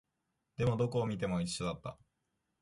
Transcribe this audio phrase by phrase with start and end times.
[0.57, 1.95] でも、どこを見ても一緒だった